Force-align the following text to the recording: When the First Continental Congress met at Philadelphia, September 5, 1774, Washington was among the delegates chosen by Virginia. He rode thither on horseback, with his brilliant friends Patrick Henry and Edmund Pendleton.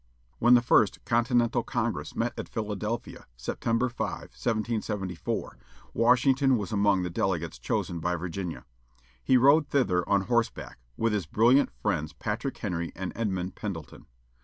When 0.39 0.55
the 0.55 0.63
First 0.63 1.05
Continental 1.05 1.61
Congress 1.61 2.15
met 2.15 2.33
at 2.35 2.49
Philadelphia, 2.49 3.27
September 3.37 3.87
5, 3.87 4.07
1774, 4.09 5.57
Washington 5.93 6.57
was 6.57 6.71
among 6.71 7.03
the 7.03 7.11
delegates 7.11 7.59
chosen 7.59 7.99
by 7.99 8.15
Virginia. 8.15 8.65
He 9.23 9.37
rode 9.37 9.67
thither 9.67 10.03
on 10.09 10.21
horseback, 10.21 10.79
with 10.97 11.13
his 11.13 11.27
brilliant 11.27 11.69
friends 11.83 12.13
Patrick 12.13 12.57
Henry 12.57 12.91
and 12.95 13.13
Edmund 13.15 13.53
Pendleton. 13.53 14.07